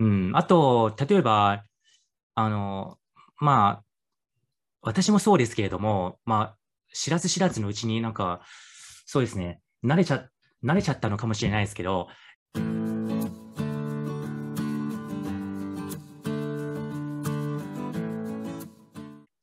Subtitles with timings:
[0.00, 0.32] うん。
[0.34, 1.64] あと、例えば、
[2.34, 2.98] あの、
[3.38, 3.84] まあ、
[4.80, 6.56] 私もそうですけれども、まあ、
[6.92, 8.40] 知らず知らずのうちになんか、
[9.04, 10.26] そうですね、慣れちゃ、
[10.64, 12.08] 慣れちゃったのかもしれないですけど、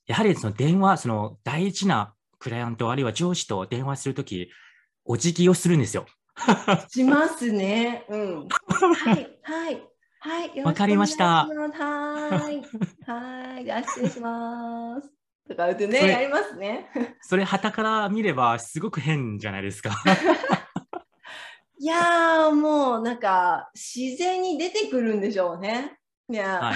[0.08, 4.50] やはりその電話、その大事なクライアント、あるいは上司と電話するとき、
[5.06, 6.08] お辞儀をするんですよ。
[6.90, 8.06] しますね。
[8.10, 8.48] うん。
[8.48, 9.84] はい、はい、
[10.28, 10.62] はい。
[10.62, 12.62] わかりましたはい、
[13.10, 15.10] はい、じゃあ失礼します。
[15.48, 16.92] とか言ってそれね、やりますね。
[17.24, 19.92] それ、旗から見ればすごく変じゃないですか。
[21.80, 25.98] いやー、もうなんか自然に出てくるんでしょうね。
[26.30, 26.74] いや、は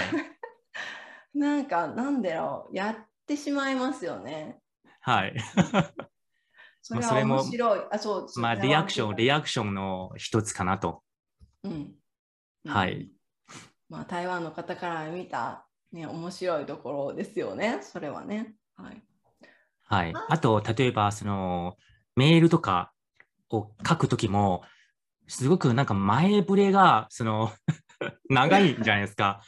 [1.38, 4.60] なんかなんだろう、やってしまいますよね。
[5.00, 5.34] はい。
[6.80, 7.80] それは面白い。
[7.90, 8.40] あ、そう。
[8.40, 11.02] まあ、リアクション、リアクションの一つかなと。
[11.64, 11.94] うん。
[12.64, 13.10] はい。
[13.92, 17.80] まあ、台湾の方から見た、ね、面白いところですよね。
[17.82, 18.54] それはね。
[18.74, 19.02] はい。
[19.82, 20.26] はいあ。
[20.30, 21.76] あと、例えば、その、
[22.16, 22.94] メールとか
[23.50, 24.62] を書くときも、
[25.28, 27.52] すごくなんか前触れが、その、
[28.30, 29.42] 長いんじゃないですか。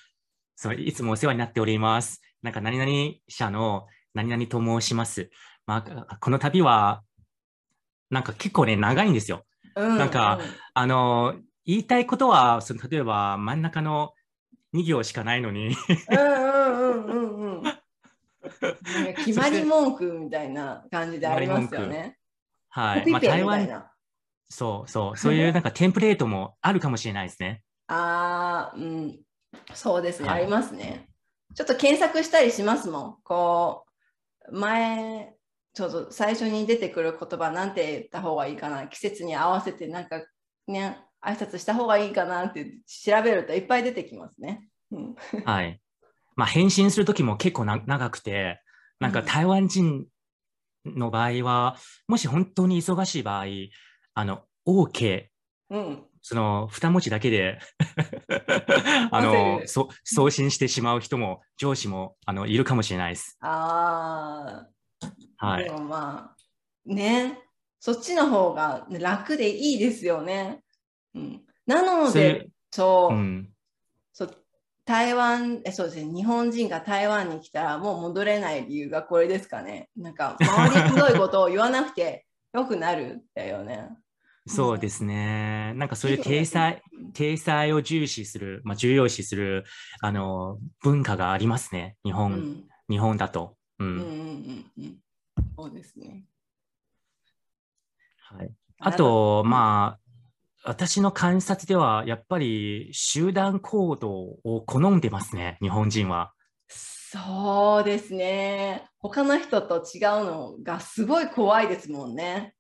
[0.56, 2.20] そのいつもお世話になっております。
[2.42, 5.30] なんか、何々社の何々と申します。
[5.64, 7.02] まあ、この度は、
[8.10, 9.46] なんか結構ね、長いんですよ。
[9.74, 10.38] うなんか
[10.74, 11.34] あの、
[11.64, 14.12] 言いたいことは、その例えば真ん中の
[14.74, 15.68] 2行しかないのに、
[16.10, 17.62] うんうんうんうんうん。
[19.24, 22.18] 決まり文句みたいな感じでありますよね。
[22.68, 23.08] はい。
[23.08, 23.84] まあ、台湾。
[24.48, 27.62] そうそう、そういうなんかテンプレートもあるかもしれないですね。
[27.86, 29.20] ああ、うん。
[29.74, 31.08] そうですね、はいありますね。
[31.54, 33.16] ちょっと検索したりしますもん。
[33.22, 33.84] こ
[34.48, 35.34] う、前、
[35.72, 38.88] ちょっと最初に出てくる言葉なんて言った方がいいかな。
[38.88, 40.22] 季節に合わせてなんか
[40.66, 44.68] ね、挨拶した方がいいかなって調べるといっぱい出てきますね。
[44.90, 45.80] うん、はい。
[46.36, 48.60] まあ、返信するときも結構な長くて、
[49.00, 50.06] なんかうん台湾人
[50.84, 51.76] の場合は、
[52.08, 53.44] もし本当に忙しい場合、
[54.14, 55.26] あの、OK、
[55.70, 56.04] うん。
[56.26, 57.58] その二文字だけで
[59.10, 63.36] あのるそ送信してしまう人も上司もあのいるかもしれないです。
[63.40, 64.66] あ
[65.38, 65.70] あ、はいで。
[65.70, 66.36] もまあ、
[66.86, 67.40] ね、
[67.78, 70.62] そっちの方が楽でいいですよね。
[71.14, 73.48] うん、なので、そう、うん、
[74.12, 74.44] そう
[74.84, 79.88] 台湾え、そうですね、日本人が台湾に来たらもう戻れない理由がこれですかね。
[79.96, 83.88] なんか、周りひどいことを言わなくて よくなるだよね。
[84.46, 85.72] そうですね。
[85.76, 86.82] なんかそういう体裁、
[87.14, 89.64] 体裁を重視する、まあ、重要視する
[90.02, 91.96] あの文化がありますね。
[92.04, 93.56] 日う本、ん、日本だと。
[93.78, 94.98] うんうんうんうんうん。
[95.56, 96.24] そうですね。
[98.18, 98.50] はい、
[98.80, 100.03] あと、まあ、
[100.66, 104.10] 私の観察では、やっぱり集団行動
[104.44, 106.32] を好んでますね、日本人は。
[106.68, 108.88] そうですね。
[108.98, 112.54] 他の人と違うのがすごい怖いですもんね。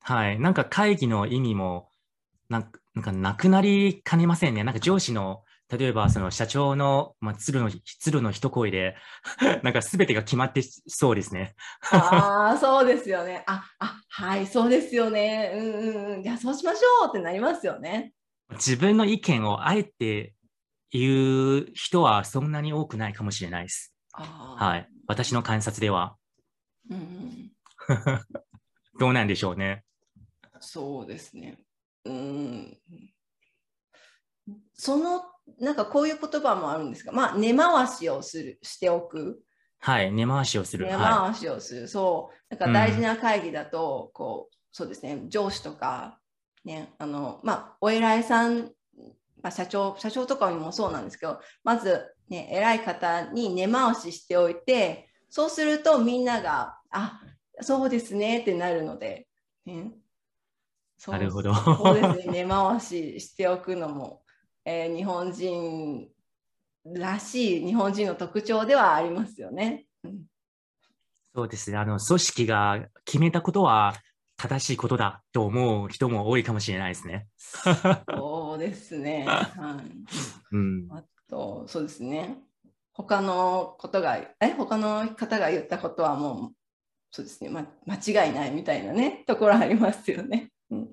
[0.00, 0.38] はい。
[0.38, 1.88] なんか会議の意味も、
[2.48, 4.62] なんかなんかなくなりかねませんね。
[4.62, 7.70] なんか上司の、例えばその社長の、まあ、鶴の、
[8.00, 8.96] 鶴の一声で、
[9.62, 11.54] なんか全てが決まってそうですね。
[11.92, 13.44] ああ、そうですよね。
[13.46, 15.52] あ、あ、はい、そうですよね。
[15.54, 16.22] うんうんうん。
[16.22, 18.12] じゃあそうしましょうってなりますよね。
[18.52, 20.34] 自分の意見をあえて
[20.90, 23.94] 言う人はそんなに多くないかもしれないです。
[24.12, 24.88] あはい。
[25.06, 26.16] 私の観察では。
[26.90, 27.52] うん。
[28.98, 29.84] どうなんでしょうね。
[30.58, 31.58] そうですね。
[32.04, 32.78] うん。
[34.74, 35.22] その、
[35.58, 39.42] なんかこういう言葉もあるんですが、まあ、根回しをする、しておく。
[39.78, 40.12] はい。
[40.12, 40.86] 根回しをする。
[40.86, 41.88] 根は回しをする。
[41.88, 42.54] そう。
[42.54, 46.18] なんか大事な会議だと、こう、そうですね、上司とか、
[46.64, 48.72] ね、あの、まあ、お偉いさん、
[49.42, 57.20] まあ、社長、社長とかにもそうなんですけど、まず、ね、偉い方に根回ししておいて、そうするとみんなが、あ、
[57.60, 59.26] そうですねってなるので、
[59.64, 59.92] ね、
[61.06, 64.22] なるほどそうですね、根回ししておくのも、
[64.64, 66.08] えー日本人
[66.84, 69.86] らしい日本人の特徴ではありますよね。
[70.04, 70.30] うん
[71.32, 71.76] そうですね。
[71.78, 73.94] あの、組織が決めたことは
[74.36, 77.28] 正しいことだと思う人も多いかもしれないですね。
[78.08, 79.26] そうですね。
[79.28, 80.56] はい。
[80.56, 80.88] うん。
[80.90, 82.38] あと、そうですね。
[82.92, 86.54] 他のことが、え、他の方が言ったことはもう、
[87.12, 90.50] そうですね、ま、間違いないみたいなね、ところありますよね。
[90.70, 90.86] うん、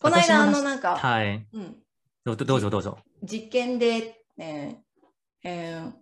[0.00, 1.46] この間、あの、なんか、はい。
[1.52, 1.76] うん、
[2.26, 2.98] どうぞどうぞどうぞ。
[3.22, 4.76] 実験で、えー
[5.44, 5.92] えー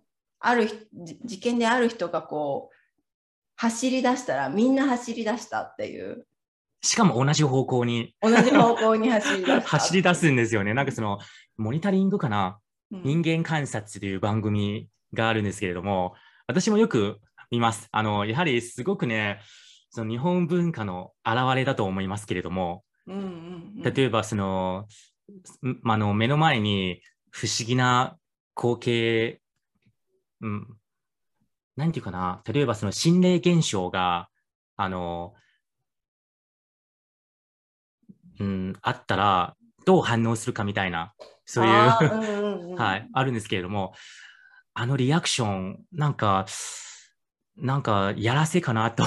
[0.47, 2.75] ある実験である人がこう、
[3.55, 6.27] 走り出したらみんな走り出したっていう、
[6.83, 9.61] しかも同じ方向に同じ方向に走り出した。
[9.61, 10.75] 走り出すんですよね。
[10.75, 11.17] なんかその、
[11.57, 12.59] モニタリングかな？
[12.91, 16.13] 人間観察という番組があるんですけれども、
[16.45, 17.19] 私もよく
[17.49, 17.87] 見ます。
[17.91, 19.39] あの、やはりすごくね、
[19.89, 23.23] その日本文化の表れだと思いますけれども、うんうん
[23.83, 24.85] うん、例えばその、ん
[25.85, 27.01] あの目の前に
[27.31, 28.17] 不思議な
[28.55, 29.41] 光景、
[30.41, 30.77] うん、
[31.75, 34.29] なんていうかな、例えばその心霊現象が、
[34.77, 35.33] あの、
[38.39, 39.55] うん、あったら、
[39.85, 41.13] どう反応するかみたいな、
[41.45, 43.93] そういう、 はい、あるんですけれども、
[44.73, 46.45] あのリアクション、なんか、
[47.57, 49.05] なんか、やらせかなと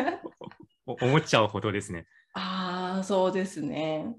[0.86, 2.06] 思っちゃうほどですね。
[2.34, 4.14] ああ、そうですね。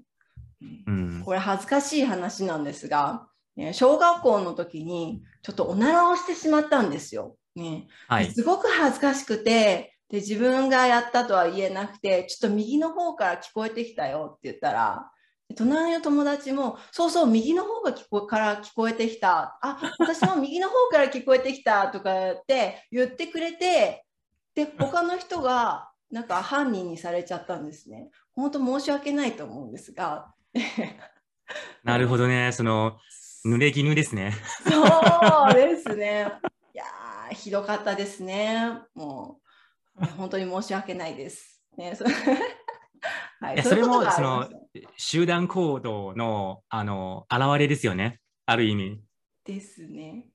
[0.86, 1.22] うん。
[1.24, 3.26] これ恥ずかしい話なんですが、
[3.56, 7.36] ね、小学校の時にちょっとおならをしてしまったんですよ。
[7.54, 8.32] ね、はい。
[8.32, 15.10] すごく恥ずかしくてで、自分がやったとは言えなくて、ちょっと右の方から聞こえてきたよって言ったら、
[15.56, 19.58] 隣の友達も、そうそう、右の方が聞こから聞こえてきた。
[19.62, 24.04] あ、私も右の方から聞こえてきたとかって言ってくれて、
[24.54, 28.10] で、他の人がなんか犯人にされちゃったんですね。
[28.32, 30.32] 本当申し訳ないと思うんですが。
[31.84, 32.52] なるほどね。
[32.52, 32.98] その、
[33.44, 34.32] 濡れ衣ですね。
[34.68, 36.26] そうですね。
[36.74, 38.72] いやー、ひどかったですね。
[38.94, 39.40] も
[39.96, 41.62] う、本当に申し訳ないです。
[41.76, 42.04] ね、そ
[43.40, 44.50] はいえそれもした
[44.96, 48.20] 集団行動の、あの、現れですよね。
[48.44, 49.00] ある意味。
[49.44, 50.26] ですね。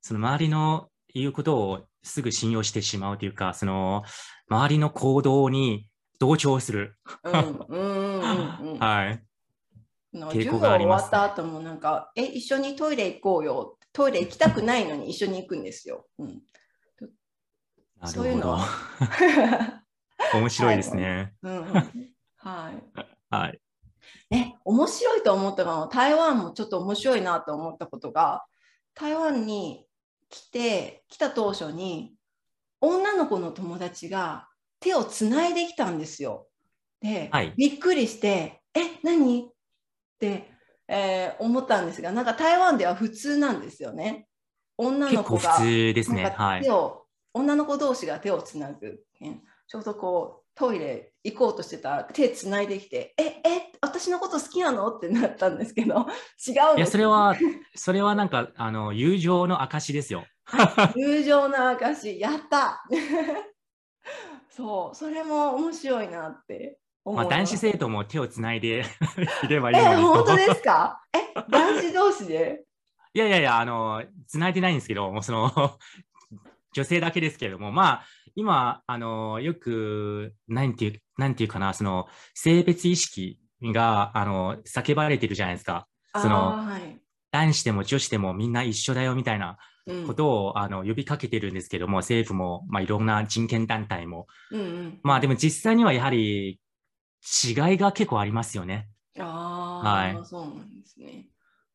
[0.00, 4.02] その周りの言うことをすぐ信用してしまうというか、その、
[4.48, 5.86] 周りの行動に
[6.18, 6.98] 同調する。
[7.22, 9.24] はい。
[10.14, 13.78] の授業終がありますわった後もなんか、え、一緒にトイレ行こうよ。
[13.92, 16.06] トイレ行きたくないのに一緒に行くんですよ。
[16.18, 16.42] うん、
[18.00, 20.38] なそういうのるほど。
[20.38, 21.34] 面白いですね。
[21.42, 21.64] うんうん、
[22.36, 23.04] はい。
[23.30, 23.60] はい。
[24.30, 28.44] ね、面白いと思ったのは台湾もちょっと面白いなと思ったことが
[28.94, 29.86] 台湾に
[30.28, 32.14] 来て来た当初に
[32.80, 34.48] 女の子の友達が
[34.80, 36.48] 手をつないできたんですよ。
[37.00, 39.50] で、はいびっくりして「え何?」
[40.88, 44.26] えー思ったんですがなんか台湾では普通なんですよね。
[44.76, 46.34] 女の子が通ですね。
[46.36, 46.66] はい。
[47.32, 54.94] 女の子同士が手をつなぐ、ねちょうどこうトイレ行こうとしてたら手つないできて、え、え、私のこと好きなの？
[54.94, 56.06] ってなったんですけど、
[56.46, 57.34] 違ういや、それは、
[57.74, 60.24] それはなんか、あの、友情の証ですよ。
[60.94, 62.84] 友情の証、やった。
[64.48, 66.78] そう、それも面白いなって。
[66.78, 67.24] 思まあ。
[67.26, 68.84] 男子生徒も手をつないで
[69.44, 70.14] いればいいえ、のにと。
[70.14, 71.02] 本当ですか？
[71.14, 71.18] え、
[71.50, 72.64] 男子同士で？
[73.14, 75.78] いやいやいや、あの、つないでないんですけど、もうその、
[76.72, 78.04] 女性だけですけれども、まあ、
[78.34, 85.86] 今、あの、よく、なんていう、なんていうかな、その、性別意識が、あの、叫ばれてるじゃないですか。
[86.16, 86.98] そのはい
[87.32, 89.58] 男子でも女子でもみんな一緒だよみたいな
[89.88, 94.28] うんことを、あの呼びかけてるんですけども、政府も、まあ、いろんな人権団体も。
[94.52, 96.60] うんうん、まあでも実際にはやはり
[97.24, 98.88] 違いが結構ありますよね。
[99.18, 101.28] ああ、はいそうなんですね。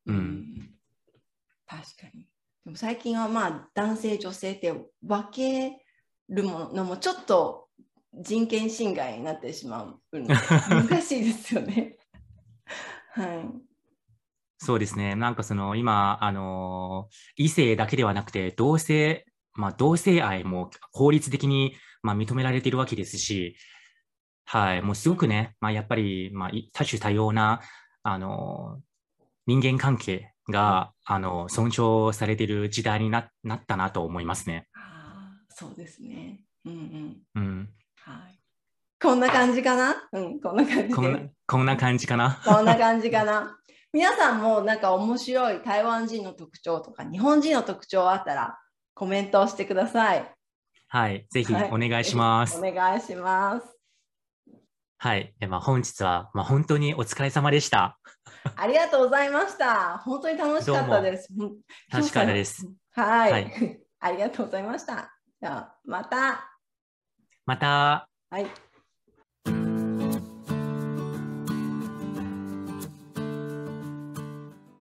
[0.06, 0.70] うん
[1.66, 2.26] 確かに。
[2.64, 5.84] でも最近はまあ男性女性って分け
[6.28, 7.68] るものもちょっと
[8.14, 10.34] 人権侵害になってしまうので
[10.88, 11.96] 難しいですよね。
[13.14, 13.70] はい。
[14.58, 15.14] そうですね。
[15.14, 23.56] なんかその今、あの異性だけではなくて、同性、まあ同性愛も法律的に、まあ、認められているわけですし、
[24.44, 27.60] はい、もうすごくね、まあやっぱり、まあい多種多様な、
[28.02, 28.80] あの
[29.46, 34.68] 人間関係が、あの尊重されている時代にななったなと思いますね。
[34.74, 36.40] ああ、そうですね。
[36.64, 37.16] うんうん。
[37.34, 37.68] うん。
[37.96, 38.38] はい。
[39.02, 40.08] こんな感じかな？
[40.12, 40.94] うん、こんな感じで。
[40.94, 42.40] こんな、こんな感じかな？
[42.44, 43.56] こんな感じかな？
[43.92, 48.56] 皆さんもなんか面白い台湾人の特徴とか日本人の特徴あったら
[48.94, 50.32] コメントをしてください。
[50.88, 52.58] はい、ぜひはいお願いします。
[52.58, 53.79] お願いします。
[55.02, 57.98] はい、えまあ、本日は、まあ、本当にお疲れ様でした。
[58.54, 59.96] ありがとうございました。
[59.96, 61.28] 本当に楽しかったです。
[61.38, 61.56] うん
[61.90, 62.70] 楽しかったです。。
[62.90, 65.10] はい、はい ありがとうございました。
[65.40, 66.54] じゃあまた。
[67.46, 68.10] また。
[68.28, 68.46] はい。